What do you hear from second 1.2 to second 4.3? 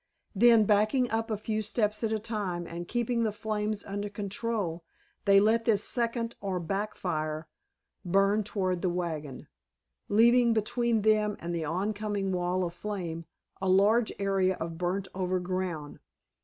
a few steps at a time, and keeping the flames under